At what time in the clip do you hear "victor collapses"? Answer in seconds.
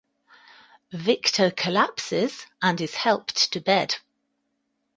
0.93-2.47